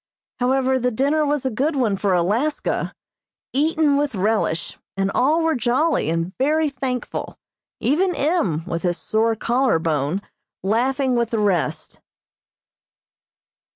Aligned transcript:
However, 0.39 0.79
the 0.79 0.89
dinner 0.89 1.23
was 1.27 1.45
a 1.45 1.51
good 1.51 1.75
one 1.75 1.95
for 1.95 2.11
Alaska, 2.15 2.91
eaten 3.53 3.97
with 3.97 4.15
relish, 4.15 4.79
and 4.97 5.11
all 5.13 5.43
were 5.43 5.53
jolly 5.53 6.09
and 6.09 6.35
very 6.39 6.71
thankful, 6.71 7.37
even 7.79 8.15
M., 8.15 8.65
with 8.65 8.81
his 8.81 8.97
sore 8.97 9.35
collar 9.35 9.77
bone, 9.77 10.23
laughing 10.63 11.15
with 11.15 11.29
the 11.29 11.37
rest. 11.37 11.99